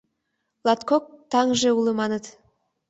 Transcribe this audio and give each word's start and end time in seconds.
Латкок 0.65 1.03
таҥже 1.31 1.69
уло, 1.77 1.91
маныт. 1.99 2.25